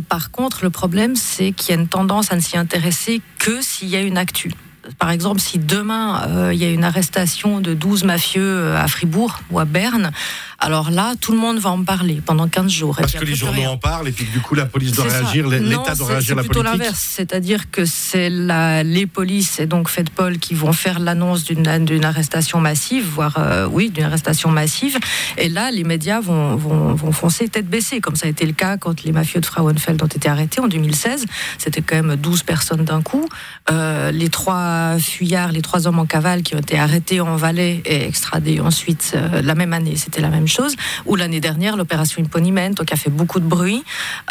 Par 0.09 0.31
contre 0.31 0.65
le 0.65 0.71
problème 0.71 1.17
c'est 1.17 1.53
qu'il 1.53 1.75
y 1.75 1.79
a 1.79 1.81
une 1.81 1.89
tendance 1.89 2.31
à 2.31 2.37
ne 2.37 2.41
s'y 2.41 2.59
intéresser 2.59 3.23
que 3.39 3.63
s'il 3.63 3.89
y 3.89 3.97
a 3.97 4.01
une 4.01 4.19
actu 4.19 4.51
par 4.99 5.11
exemple, 5.11 5.41
si 5.41 5.59
demain 5.59 6.23
euh, 6.29 6.55
il 6.55 6.61
y 6.61 6.65
a 6.65 6.71
une 6.71 6.85
arrestation 6.85 7.61
de 7.61 7.75
12 7.75 8.05
mafieux 8.05 8.43
euh, 8.43 8.79
à 8.79 8.87
Fribourg 8.89 9.41
ou 9.51 9.59
à 9.59 9.65
Berne, 9.65 10.11
alors 10.59 10.91
là, 10.91 11.15
tout 11.21 11.33
le 11.33 11.39
monde 11.39 11.59
va 11.59 11.71
en 11.71 11.83
parler 11.83 12.23
pendant 12.25 12.49
15 12.49 12.71
jours. 12.71 12.97
Parce 12.97 13.13
que 13.13 13.25
les 13.25 13.35
journaux 13.35 13.65
en 13.65 13.77
parlent 13.77 14.09
et 14.09 14.13
puis 14.13 14.27
du 14.27 14.41
coup 14.41 14.55
la 14.55 14.67
police 14.67 14.93
doit 14.93 15.07
réagir, 15.07 15.49
l'État 15.49 15.95
doit 15.95 16.07
réagir, 16.09 16.37
la 16.37 16.43
politique. 16.43 16.43
C'est 16.43 16.45
plutôt 16.45 16.63
l'inverse, 16.63 17.07
c'est-à-dire 17.11 17.71
que 17.71 17.85
c'est 17.85 18.31
les 18.31 19.07
polices 19.07 19.61
et 19.61 19.67
donc 19.67 19.89
Paul 20.15 20.39
qui 20.39 20.55
vont 20.55 20.73
faire 20.73 20.99
l'annonce 20.99 21.45
d'une 21.45 22.05
arrestation 22.05 22.61
massive, 22.61 23.07
voire 23.07 23.37
euh, 23.39 23.67
oui, 23.71 23.91
d'une 23.91 24.05
arrestation 24.05 24.51
massive. 24.51 24.99
Et 25.37 25.49
là, 25.49 25.71
les 25.71 25.85
médias 25.85 26.21
vont, 26.21 26.57
vont, 26.57 26.95
vont, 26.95 27.13
foncer 27.13 27.49
tête 27.49 27.69
baissée, 27.69 28.01
comme 28.01 28.17
ça 28.17 28.27
a 28.27 28.31
été 28.31 28.47
le 28.47 28.53
cas 28.53 28.77
quand 28.77 29.05
les 29.05 29.13
mafieux 29.13 29.41
de 29.41 29.47
Frauenfeld 29.47 30.03
ont 30.03 30.07
été 30.07 30.29
arrêtés 30.29 30.61
en 30.61 30.69
2016. 30.69 31.27
C'était 31.59 31.83
quand 31.83 31.97
même 31.97 32.17
12 32.17 32.43
personnes 32.43 32.85
d'un 32.85 33.03
coup. 33.03 33.29
Euh, 33.71 34.11
les 34.11 34.29
trois 34.29 34.97
fuyards, 34.99 35.53
les 35.53 35.63
trois 35.63 35.87
hommes 35.87 35.99
en 35.99 36.07
cavale 36.07 36.43
qui 36.43 36.55
ont 36.55 36.61
été 36.61 36.79
arrêtés 36.79 37.21
en 37.21 37.37
Valais 37.37 37.83
et 37.85 38.05
extradés 38.07 38.61
ensuite 38.61 39.13
euh, 39.15 39.43
la 39.43 39.55
même 39.55 39.73
année, 39.73 39.97
c'était 39.97 40.21
la 40.21 40.29
même 40.29 40.44
chose. 40.49 40.77
Ou 41.07 41.17
l'année 41.17 41.41
dernière, 41.41 41.77
l'opération 41.77 42.23
Imponimento, 42.23 42.85
qui 42.85 42.95
a 42.95 42.97
fait 42.97 43.11
beaucoup 43.11 43.41
de 43.41 43.47
bruit. 43.47 43.85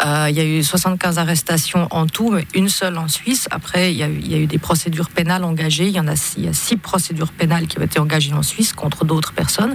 Euh, 0.04 0.26
il 0.28 0.36
y 0.36 0.40
a 0.40 0.44
eu 0.44 0.62
75 0.62 1.18
arrestations 1.18 1.88
en 1.90 2.06
tout, 2.06 2.30
mais 2.30 2.46
une 2.54 2.68
seule 2.68 2.98
en 2.98 3.08
Suisse. 3.08 3.46
Après, 3.50 3.92
il 3.92 3.98
y 3.98 4.02
a 4.02 4.38
eu, 4.38 4.46
des 4.46 4.58
procédures 4.58 5.10
pénales 5.10 5.44
engagées. 5.44 5.86
Il 5.86 5.94
y 5.94 6.00
en 6.00 6.08
a 6.08 6.16
six 6.16 6.76
procédures 6.76 7.32
pénales 7.32 7.66
qui 7.66 7.78
ont 7.78 7.82
été 7.82 7.98
engagées 7.98 8.32
en 8.32 8.42
Suisse 8.42 8.72
contre 8.72 9.04
d'autres 9.04 9.32
personnes. 9.32 9.74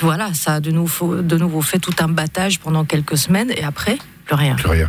Voilà, 0.00 0.32
ça 0.34 0.54
a 0.54 0.60
de 0.60 0.70
nouveau, 0.70 1.22
de 1.22 1.36
nouveau 1.36 1.62
fait 1.62 1.78
tout 1.78 1.94
un 1.98 2.08
battage 2.08 2.60
pendant 2.60 2.84
quelques 2.84 3.16
semaines 3.16 3.50
et 3.56 3.64
après, 3.64 3.98
plus 4.24 4.34
rien. 4.34 4.56
Plus 4.56 4.68
rien. 4.68 4.88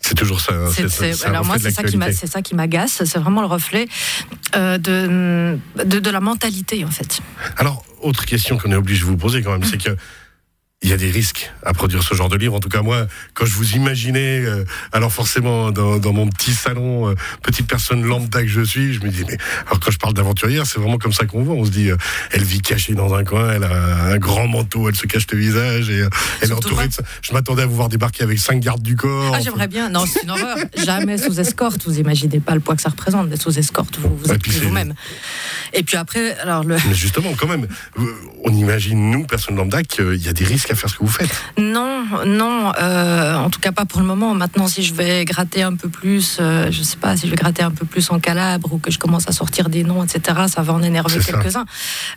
C'est 0.00 0.14
toujours 0.14 0.40
ça. 0.40 0.52
Hein. 0.54 0.70
alors 1.24 1.44
moi, 1.44 1.56
c'est 1.58 1.70
ça 1.70 2.42
qui 2.42 2.54
m'agace. 2.54 3.02
C'est 3.04 3.18
vraiment 3.18 3.40
le 3.40 3.46
reflet 3.46 3.88
euh, 4.54 4.78
de, 4.78 5.58
de, 5.84 5.98
de, 5.98 6.10
la 6.10 6.20
mentalité, 6.20 6.84
en 6.84 6.90
fait. 6.90 7.20
Alors, 7.56 7.84
autre 8.00 8.24
question 8.24 8.58
qu'on 8.58 8.70
est 8.70 8.76
obligé 8.76 9.00
de 9.00 9.06
vous 9.06 9.16
poser 9.16 9.42
quand 9.42 9.52
même, 9.52 9.64
c'est 9.64 9.82
que 9.82 9.96
il 10.80 10.90
y 10.90 10.92
a 10.92 10.96
des 10.96 11.10
risques 11.10 11.50
à 11.64 11.72
produire 11.74 12.04
ce 12.04 12.14
genre 12.14 12.28
de 12.28 12.36
livre. 12.36 12.54
En 12.54 12.60
tout 12.60 12.68
cas, 12.68 12.82
moi, 12.82 13.08
quand 13.34 13.44
je 13.44 13.52
vous 13.54 13.72
imaginais, 13.72 14.40
euh, 14.44 14.64
alors 14.92 15.12
forcément, 15.12 15.72
dans, 15.72 15.98
dans, 15.98 16.12
mon 16.12 16.28
petit 16.28 16.52
salon, 16.52 17.08
euh, 17.08 17.14
petite 17.42 17.66
personne 17.66 18.04
lambda 18.04 18.42
que 18.42 18.48
je 18.48 18.60
suis, 18.60 18.94
je 18.94 19.00
me 19.00 19.08
dis, 19.08 19.24
mais 19.26 19.36
alors 19.66 19.80
quand 19.80 19.90
je 19.90 19.98
parle 19.98 20.14
d'aventurière, 20.14 20.66
c'est 20.66 20.78
vraiment 20.78 20.98
comme 20.98 21.12
ça 21.12 21.26
qu'on 21.26 21.42
voit. 21.42 21.56
On 21.56 21.64
se 21.64 21.72
dit, 21.72 21.90
euh, 21.90 21.96
elle 22.30 22.44
vit 22.44 22.60
cachée 22.60 22.94
dans 22.94 23.12
un 23.14 23.24
coin, 23.24 23.50
elle 23.54 23.64
a 23.64 24.04
un 24.04 24.18
grand 24.18 24.46
manteau, 24.46 24.88
elle 24.88 24.94
se 24.94 25.08
cache 25.08 25.26
le 25.32 25.38
visage 25.38 25.90
et 25.90 26.04
elle 26.42 26.50
est 26.50 26.54
entourée 26.54 26.86
de 26.86 26.92
ça. 26.92 27.02
Je 27.22 27.32
m'attendais 27.32 27.62
à 27.62 27.66
vous 27.66 27.74
voir 27.74 27.88
débarquer 27.88 28.22
avec 28.22 28.38
cinq 28.38 28.60
gardes 28.60 28.82
du 28.82 28.94
corps. 28.94 29.34
Ah, 29.34 29.40
j'aimerais 29.40 29.68
bien. 29.68 29.90
Non, 29.90 30.04
c'est 30.06 30.22
une 30.22 30.30
horreur. 30.30 30.58
Jamais 30.76 31.18
sous 31.18 31.40
escorte. 31.40 31.84
Vous 31.86 31.98
imaginez 31.98 32.38
pas 32.38 32.54
le 32.54 32.60
poids 32.60 32.76
que 32.76 32.82
ça 32.82 32.90
représente 32.90 33.28
d'être 33.28 33.42
sous 33.42 33.58
escorte. 33.58 33.98
Vous, 33.98 34.16
vous 34.16 34.30
êtes 34.30 34.46
vous-même. 34.46 34.94
Et 35.72 35.82
puis 35.82 35.96
après, 35.96 36.38
alors 36.38 36.62
le. 36.62 36.76
Mais 36.86 36.94
justement, 36.94 37.34
quand 37.36 37.48
même, 37.48 37.66
on 38.44 38.52
imagine, 38.52 39.10
nous, 39.10 39.26
personne 39.26 39.56
lambda, 39.56 39.82
qu'il 39.82 40.14
y 40.14 40.28
a 40.28 40.32
des 40.32 40.44
risques 40.44 40.67
jusqu'à 40.68 40.74
faire 40.74 40.90
ce 40.90 40.98
que 40.98 41.04
vous 41.04 41.10
faites. 41.10 41.30
Non, 41.58 42.04
non, 42.26 42.72
euh, 42.78 43.36
en 43.36 43.50
tout 43.50 43.60
cas 43.60 43.72
pas 43.72 43.84
pour 43.84 44.00
le 44.00 44.06
moment. 44.06 44.34
Maintenant, 44.34 44.68
si 44.68 44.82
je 44.82 44.94
vais 44.94 45.24
gratter 45.24 45.62
un 45.62 45.74
peu 45.74 45.88
plus, 45.88 46.38
euh, 46.40 46.70
je 46.70 46.82
sais 46.82 46.96
pas, 46.96 47.16
si 47.16 47.26
je 47.26 47.30
vais 47.30 47.36
gratter 47.36 47.62
un 47.62 47.70
peu 47.70 47.86
plus 47.86 48.10
en 48.10 48.18
calabre 48.18 48.72
ou 48.72 48.78
que 48.78 48.90
je 48.90 48.98
commence 48.98 49.28
à 49.28 49.32
sortir 49.32 49.68
des 49.68 49.84
noms, 49.84 50.04
etc., 50.04 50.40
ça 50.48 50.62
va 50.62 50.72
en 50.72 50.82
énerver 50.82 51.20
quelques-uns. 51.20 51.66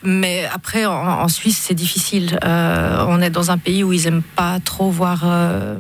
Mais 0.04 0.48
après, 0.54 0.86
en, 0.86 1.28
Suisse, 1.28 1.64
c'est 1.68 1.74
difficile. 1.74 2.40
Euh, 2.44 3.06
on 3.08 3.22
est 3.22 3.30
dans 3.30 3.52
un 3.52 3.58
pays 3.58 3.84
où 3.84 3.94
ils 3.94 4.08
aiment 4.08 4.24
pas 4.36 4.60
trop 4.60 4.90
voir, 4.90 5.26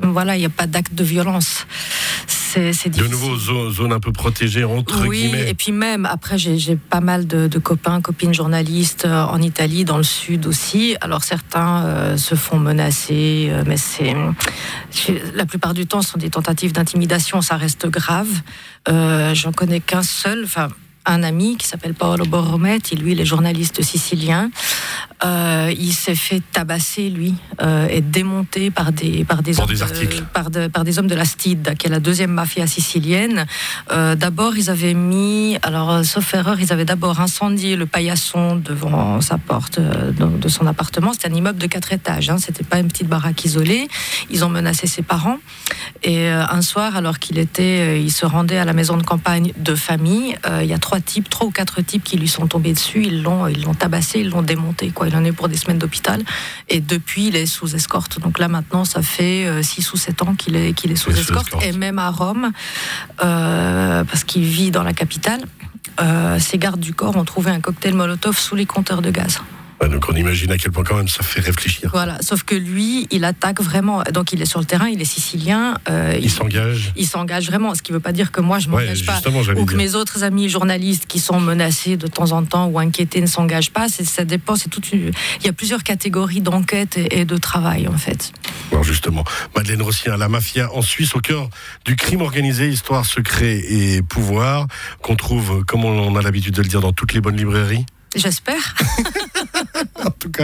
voilà, 0.01 0.35
il 0.35 0.39
n'y 0.39 0.45
a 0.45 0.49
pas 0.49 0.67
d'acte 0.67 0.93
de 0.93 1.03
violence 1.03 1.65
c'est 2.73 2.89
De 2.89 3.07
nouveau, 3.07 3.37
zone, 3.37 3.93
un 3.93 3.99
peu 3.99 4.11
protégée, 4.11 4.63
entre 4.63 5.07
oui, 5.07 5.23
guillemets. 5.23 5.49
et 5.49 5.53
puis 5.53 5.71
même, 5.71 6.05
après, 6.05 6.37
j'ai 6.37 6.75
pas 6.75 6.99
mal 6.99 7.25
de, 7.27 7.47
copains, 7.59 8.01
copines 8.01 8.33
journalistes 8.33 9.05
euh, 9.05 9.23
en 9.23 9.41
Italie, 9.41 9.85
dans 9.85 9.97
le 9.97 10.03
sud 10.03 10.45
aussi. 10.47 10.95
Alors 11.01 11.23
certains 11.23 11.85
euh, 11.85 12.17
se 12.17 12.35
font 12.35 12.59
menacer, 12.59 13.47
euh, 13.49 13.63
mais 13.65 13.77
c'est 13.77 14.15
la 15.33 15.45
plupart 15.45 15.73
du 15.73 15.85
temps, 15.85 16.01
ce 16.01 16.11
sont 16.11 16.17
des 16.17 16.29
tentatives 16.29 16.73
d'intimidation, 16.73 17.41
ça 17.41 17.55
reste 17.55 17.87
grave. 17.87 18.29
J'en 18.87 19.51
connais 19.51 19.79
qu'un 19.79 20.03
seul, 20.03 20.43
enfin 20.43 20.69
un 21.05 21.23
ami 21.23 21.57
qui 21.57 21.67
s'appelle 21.67 21.93
Paolo 21.93 22.25
Borrometti, 22.25 22.95
lui, 22.95 23.13
il 23.13 23.21
est 23.21 23.25
journaliste 23.25 23.81
sicilien. 23.81 24.51
Euh, 25.23 25.71
il 25.77 25.93
s'est 25.93 26.15
fait 26.15 26.41
tabasser, 26.51 27.09
lui, 27.09 27.35
euh, 27.61 27.87
et 27.89 28.01
démonter 28.01 28.71
par 28.71 28.91
des, 28.91 29.23
par 29.23 29.43
des, 29.43 29.59
hommes, 29.59 29.67
de, 29.67 30.21
par, 30.33 30.49
par, 30.71 30.83
des 30.83 30.99
hommes 30.99 31.07
de 31.07 31.15
la 31.15 31.25
STID, 31.25 31.75
qui 31.77 31.87
est 31.87 31.89
la 31.89 31.99
deuxième 31.99 32.31
mafia 32.31 32.65
sicilienne. 32.65 33.45
Euh, 33.91 34.15
d'abord, 34.15 34.57
ils 34.57 34.69
avaient 34.69 34.95
mis, 34.95 35.57
alors, 35.61 36.03
sauf 36.03 36.33
erreur, 36.33 36.59
ils 36.59 36.73
avaient 36.73 36.85
d'abord 36.85 37.19
incendié 37.19 37.75
le 37.75 37.85
paillasson 37.85 38.55
devant 38.55 39.21
sa 39.21 39.37
porte 39.37 39.79
de, 39.79 40.49
son 40.49 40.65
appartement. 40.65 41.13
C'était 41.13 41.29
un 41.29 41.35
immeuble 41.35 41.59
de 41.59 41.67
quatre 41.67 41.93
étages, 41.93 42.29
hein, 42.29 42.37
c'était 42.39 42.63
pas 42.63 42.79
une 42.79 42.87
petite 42.87 43.07
baraque 43.07 43.45
isolée. 43.45 43.87
Ils 44.29 44.43
ont 44.43 44.49
menacé 44.49 44.87
ses 44.87 45.03
parents. 45.03 45.37
Et 46.03 46.29
un 46.29 46.61
soir, 46.61 46.95
alors 46.95 47.19
qu'il 47.19 47.37
était, 47.37 48.01
il 48.01 48.11
se 48.11 48.25
rendait 48.25 48.57
à 48.57 48.65
la 48.65 48.73
maison 48.73 48.97
de 48.97 49.03
campagne 49.03 49.53
de 49.57 49.75
famille, 49.75 50.35
il 50.61 50.65
y 50.65 50.73
a 50.73 50.79
trois 50.79 50.99
types, 50.99 51.29
trois 51.29 51.47
ou 51.47 51.51
quatre 51.51 51.81
types 51.81 52.03
qui 52.03 52.17
lui 52.17 52.27
sont 52.27 52.47
tombés 52.47 52.73
dessus. 52.73 53.03
Ils 53.05 53.21
l'ont, 53.21 53.47
ils 53.47 53.63
l'ont 53.63 53.73
tabassé, 53.73 54.19
ils 54.19 54.29
l'ont 54.29 54.41
démonté. 54.41 54.90
Quoi. 54.91 55.07
Il 55.07 55.15
en 55.15 55.23
est 55.23 55.31
pour 55.31 55.49
des 55.49 55.57
semaines 55.57 55.77
d'hôpital. 55.77 56.23
Et 56.69 56.79
depuis, 56.79 57.27
il 57.27 57.35
est 57.35 57.45
sous 57.45 57.75
escorte. 57.75 58.19
Donc 58.19 58.39
là, 58.39 58.47
maintenant, 58.47 58.85
ça 58.85 59.01
fait 59.01 59.47
6 59.61 59.87
euh, 59.87 59.91
ou 59.93 59.97
7 59.97 60.21
ans 60.23 60.35
qu'il 60.35 60.55
est, 60.55 60.73
qu'il 60.73 60.91
est 60.91 60.95
sous 60.95 61.11
escorte. 61.11 61.53
Et 61.63 61.71
même 61.71 61.99
à 61.99 62.09
Rome, 62.09 62.51
euh, 63.23 64.03
parce 64.03 64.23
qu'il 64.23 64.43
vit 64.43 64.71
dans 64.71 64.83
la 64.83 64.93
capitale, 64.93 65.41
euh, 65.99 66.39
ses 66.39 66.57
gardes 66.57 66.79
du 66.79 66.93
corps 66.93 67.15
ont 67.17 67.25
trouvé 67.25 67.51
un 67.51 67.59
cocktail 67.59 67.93
Molotov 67.93 68.37
sous 68.37 68.55
les 68.55 68.65
compteurs 68.65 69.01
de 69.01 69.11
gaz 69.11 69.41
donc 69.87 70.07
on 70.09 70.15
imagine 70.15 70.51
à 70.51 70.57
quel 70.57 70.71
point 70.71 70.83
quand 70.83 70.95
même 70.95 71.07
ça 71.07 71.23
fait 71.23 71.41
réfléchir. 71.41 71.89
Voilà, 71.91 72.17
sauf 72.21 72.43
que 72.43 72.55
lui, 72.55 73.07
il 73.11 73.25
attaque 73.25 73.61
vraiment. 73.61 74.03
Donc 74.13 74.33
il 74.33 74.41
est 74.41 74.45
sur 74.45 74.59
le 74.59 74.65
terrain, 74.65 74.87
il 74.87 75.01
est 75.01 75.05
sicilien. 75.05 75.77
Euh, 75.89 76.17
il 76.21 76.29
s'engage. 76.29 76.93
Il 76.95 77.07
s'engage 77.07 77.47
vraiment, 77.47 77.73
ce 77.75 77.81
qui 77.81 77.91
ne 77.91 77.97
veut 77.97 78.01
pas 78.01 78.11
dire 78.11 78.31
que 78.31 78.41
moi 78.41 78.59
je 78.59 78.69
m'engage 78.69 79.05
pas 79.05 79.21
ou 79.55 79.65
que 79.65 79.75
mes 79.75 79.95
autres 79.95 80.23
amis 80.23 80.49
journalistes 80.49 81.05
qui 81.07 81.19
sont 81.19 81.39
menacés 81.39 81.97
de 81.97 82.07
temps 82.07 82.31
en 82.31 82.43
temps 82.43 82.67
ou 82.67 82.79
inquiétés 82.79 83.21
ne 83.21 83.27
s'engagent 83.27 83.71
pas. 83.71 83.87
Ça 83.89 84.25
dépend. 84.25 84.55
C'est 84.55 84.69
toute 84.69 84.91
Il 84.91 85.13
y 85.43 85.47
a 85.47 85.53
plusieurs 85.53 85.83
catégories 85.83 86.41
d'enquête 86.41 86.97
et, 86.97 87.25
de 87.25 87.37
travail 87.37 87.87
en 87.87 87.97
fait. 87.97 88.33
Alors 88.71 88.83
justement, 88.83 89.23
Madeleine 89.55 89.81
Rossien, 89.81 90.17
la 90.17 90.29
mafia 90.29 90.71
en 90.73 90.81
Suisse 90.81 91.15
au 91.15 91.19
cœur 91.19 91.49
du 91.85 91.95
crime 91.95 92.21
organisé, 92.21 92.69
histoire, 92.69 93.05
secret 93.05 93.57
et 93.57 94.01
pouvoir 94.01 94.67
qu'on 95.01 95.15
trouve, 95.15 95.63
comme 95.65 95.85
on 95.85 96.15
a 96.15 96.21
l'habitude 96.21 96.55
de 96.55 96.61
le 96.61 96.67
dire, 96.67 96.81
dans 96.81 96.93
toutes 96.93 97.13
les 97.13 97.21
bonnes 97.21 97.37
librairies. 97.37 97.85
J'espère. 98.15 98.75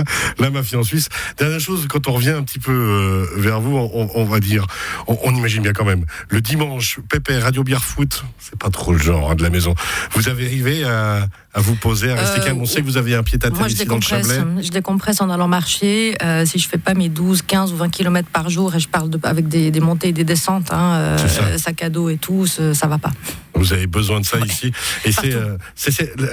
cas, 0.04 0.12
la 0.40 0.50
mafia 0.50 0.80
en 0.80 0.84
Suisse. 0.84 1.10
Dernière 1.38 1.60
chose, 1.60 1.86
quand 1.88 2.08
on 2.08 2.14
revient 2.14 2.32
un 2.32 2.44
petit 2.44 2.60
peu 2.60 2.72
euh, 2.72 3.26
vers 3.38 3.60
vous, 3.60 3.78
on, 3.78 4.26
va 4.26 4.40
dire, 4.40 4.66
on, 5.08 5.36
imagine 5.36 5.64
bien 5.64 5.74
quand 5.74 5.86
même, 5.86 6.06
le 6.30 6.42
dimanche, 6.42 7.00
Pépé, 7.10 7.38
Radio 7.38 7.64
Bière 7.64 7.84
Foot, 7.84 8.24
c'est 8.40 8.58
pas 8.58 8.70
trop 8.70 8.94
le 8.94 9.00
genre 9.00 9.32
hein, 9.32 9.36
de 9.36 9.44
la 9.44 9.50
maison. 9.50 9.76
Vous 10.12 10.30
avez 10.30 10.46
arrivé 10.46 10.84
à, 10.84 11.28
vous 11.56 11.76
poser, 11.76 12.12
à 12.12 12.16
rester 12.16 12.42
euh, 12.42 12.44
calme 12.46 12.62
On 12.62 12.66
sait 12.66 12.82
que 12.82 12.86
vous 12.86 12.98
avez 12.98 13.16
un 13.16 13.24
pied 13.24 13.40
à 13.42 13.50
terre 13.50 13.68
ici 13.68 13.86
dans 13.86 13.96
le 13.96 14.02
Chablais. 14.02 14.40
Je 14.62 14.70
décompresse 14.70 15.22
en 15.22 15.30
allant 15.30 15.48
marcher. 15.48 16.16
Euh, 16.22 16.46
si 16.46 16.60
je 16.60 16.68
fais 16.68 16.78
pas 16.78 16.94
mes 16.94 17.10
12, 17.10 17.42
15 17.42 17.74
ou 17.74 17.78
20 17.78 17.90
km 17.90 18.30
par 18.30 18.50
jour, 18.50 18.76
et 18.76 18.80
je 18.80 18.88
parle 18.88 19.10
de, 19.10 19.20
avec 19.24 19.48
des, 19.48 19.72
montées 19.80 20.10
et 20.10 20.14
des 20.14 20.24
descentes, 20.24 20.72
hein, 20.72 21.18
sac 21.58 21.82
à 21.82 21.90
dos 21.90 22.10
et 22.10 22.18
tout, 22.18 22.46
ça 22.48 22.88
va 22.88 22.98
pas. 22.98 23.12
Vous 23.58 23.74
avez 23.74 23.88
besoin 23.88 24.20
de 24.20 24.26
ça 24.26 24.40
ici. 24.40 24.72
Et 25.06 25.12
c'est, 25.12 25.34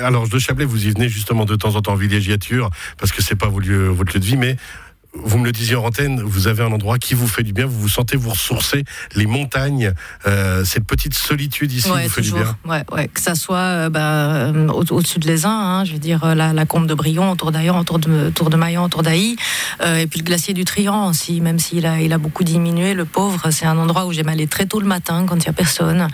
alors, 0.01 0.29
de 0.29 0.39
Chablais, 0.39 0.65
vous 0.65 0.87
y 0.87 0.91
venez 0.91 1.09
justement 1.09 1.45
de 1.45 1.57
temps 1.57 1.75
en 1.77 1.83
temps 1.83 1.93
en 1.93 1.97
villégiature, 1.97 2.71
parce 2.99 3.13
que 3.13 3.23
c'est 3.23 3.37
pas 3.37 3.49
votre 3.49 3.67
lieu, 3.67 3.89
votre 3.89 4.13
lieu 4.15 4.21
de 4.21 4.27
vie, 4.27 4.37
mais 4.37 4.57
vous 5.17 5.39
me 5.39 5.45
le 5.45 5.53
disiez 5.53 5.77
en 5.77 5.85
antenne, 5.85 6.21
vous 6.23 6.49
avez 6.49 6.63
un 6.65 6.73
endroit 6.73 6.99
qui 6.99 7.15
vous 7.15 7.29
fait 7.29 7.43
du 7.43 7.53
bien, 7.53 7.67
vous 7.67 7.81
vous 7.81 7.89
sentez 7.89 8.17
vous 8.17 8.31
ressourcer, 8.31 8.85
les 9.15 9.27
montagnes, 9.27 9.93
euh, 10.27 10.65
cette 10.65 10.85
petite 10.85 11.15
solitude 11.15 11.73
ici 11.73 11.89
vous 11.89 12.09
fait 12.09 12.21
du 12.21 12.33
bien. 12.33 12.57
Ouais, 12.65 12.83
ouais, 12.93 13.09
que 13.09 13.21
ça 13.21 13.35
soit 13.35 13.57
euh, 13.57 13.91
bah, 13.91 14.01
euh, 14.01 14.69
au-dessus 14.69 15.21
de 15.21 15.27
l'Aisin, 15.27 15.51
hein, 15.51 15.85
je 15.85 15.93
veux 15.93 15.99
dire 15.99 16.35
la, 16.35 16.53
la 16.53 16.67
combe 16.67 16.87
de 16.87 16.95
Brion, 16.95 17.31
autour 17.31 17.53
d'Aillon, 17.53 17.79
autour 17.79 17.99
de, 18.01 18.29
autour 18.29 18.51
de 18.51 18.57
Maillan, 18.57 18.85
autour 18.85 19.03
d'Ailly, 19.03 19.37
et 19.85 20.07
puis 20.07 20.19
le 20.19 20.25
glacier 20.25 20.55
du 20.55 20.65
Trian 20.65 21.09
aussi, 21.09 21.41
même 21.41 21.59
s'il 21.59 21.87
a, 21.87 22.01
il 22.01 22.13
a 22.13 22.19
beaucoup 22.19 22.45
diminué, 22.45 22.95
le 22.95 23.05
pauvre, 23.05 23.51
c'est 23.51 23.67
un 23.67 23.79
endroit 23.79 24.07
où 24.07 24.13
j'aime 24.13 24.29
aller 24.29 24.47
très 24.47 24.67
tôt 24.67 24.81
le 24.81 24.87
matin 24.87 25.27
quand 25.29 25.37
il 25.37 25.43
n'y 25.43 25.49
a 25.49 25.53
personne, 25.53 26.09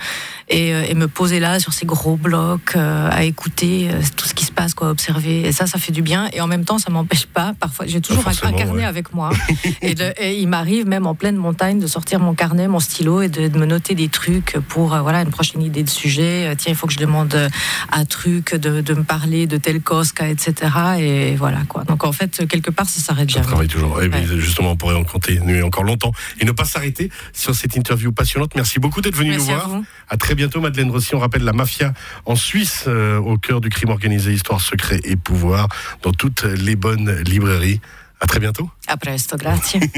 et, 0.50 0.70
et, 0.70 0.94
me 0.94 1.08
poser 1.08 1.40
là 1.40 1.60
sur 1.60 1.72
ces 1.72 1.86
gros 1.86 2.16
blocs, 2.16 2.76
à 2.76 3.24
écouter 3.24 3.88
tout 4.16 4.26
ce 4.26 4.34
qui 4.34 4.44
se 4.44 4.52
passe, 4.52 4.74
quoi, 4.74 4.90
observer, 4.90 5.42
et 5.46 5.52
ça, 5.52 5.66
ça 5.66 5.78
fait 5.78 5.92
du 5.92 6.02
bien, 6.02 6.28
et 6.32 6.40
en 6.40 6.46
même 6.46 6.64
temps, 6.64 6.78
ça 6.78 6.90
m'empêche 6.90 7.26
pas, 7.26 7.54
parfois, 7.58 7.86
j'ai 7.86 8.00
toujours 8.00 8.26
incarné 8.28 8.84
avec 8.84 9.14
moi. 9.14 9.30
et, 9.82 10.40
il 10.40 10.48
m'arrive 10.48 10.86
même 10.86 11.06
en 11.06 11.14
pleine 11.14 11.36
montagne 11.36 11.78
de 11.78 11.86
sortir 11.86 12.20
mon 12.20 12.34
carnet, 12.34 12.68
mon 12.68 12.80
stylo 12.80 13.22
et 13.22 13.28
de, 13.28 13.58
me 13.58 13.66
noter 13.66 13.94
des 13.94 14.08
trucs 14.08 14.56
pour 14.68 14.94
euh, 14.94 15.02
voilà 15.02 15.22
une 15.22 15.30
prochaine 15.30 15.62
idée 15.62 15.82
de 15.82 15.90
sujet. 15.90 16.48
Euh, 16.48 16.54
tiens, 16.56 16.72
il 16.72 16.76
faut 16.76 16.86
que 16.86 16.92
je 16.92 16.98
demande 16.98 17.34
euh, 17.34 17.48
un 17.92 18.04
truc, 18.04 18.54
de, 18.54 18.80
de 18.80 18.94
me 18.94 19.02
parler 19.02 19.46
de 19.46 19.56
tel 19.56 19.80
Cosca, 19.80 20.28
etc. 20.28 20.54
Et 20.98 21.34
voilà 21.36 21.60
quoi. 21.68 21.84
Donc 21.84 22.04
en 22.04 22.12
fait, 22.12 22.46
quelque 22.46 22.70
part, 22.70 22.88
ça 22.88 23.00
s'arrête 23.00 23.28
jamais. 23.28 23.46
Travaille 23.46 23.68
toujours. 23.68 24.00
Et 24.02 24.10
justement, 24.38 24.72
on 24.72 24.76
pourrait 24.76 24.94
en 24.94 25.04
continuer 25.04 25.62
encore 25.62 25.84
longtemps 25.84 26.12
et 26.40 26.44
ne 26.44 26.52
pas 26.52 26.64
s'arrêter 26.64 27.10
sur 27.32 27.54
cette 27.54 27.76
interview 27.76 28.12
passionnante. 28.12 28.52
Merci 28.54 28.78
beaucoup 28.78 29.00
d'être 29.00 29.16
venu 29.16 29.36
nous 29.36 29.44
voir. 29.44 29.70
À, 30.08 30.16
très 30.16 30.34
bientôt, 30.34 30.39
Madeleine 30.60 30.90
Rossi. 30.90 31.14
On 31.14 31.18
rappelle 31.18 31.44
la 31.44 31.52
mafia 31.52 31.92
en 32.24 32.36
Suisse, 32.36 32.86
au 32.86 33.36
cœur 33.38 33.60
du 33.60 33.68
crime 33.68 33.90
organisé, 33.90 34.32
histoire, 34.32 34.60
secret 34.60 35.00
et 35.04 35.16
pouvoir, 35.16 35.68
dans 36.02 36.12
toutes 36.12 36.44
les 36.44 36.76
bonnes 36.76 37.20
librairies. 37.22 37.80
À 38.20 38.26
très 38.26 38.38
bientôt. 38.38 38.70
A 38.86 38.96
presto, 38.96 39.36
grazie. 39.36 39.80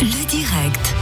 Le 0.00 0.26
direct 0.26 0.95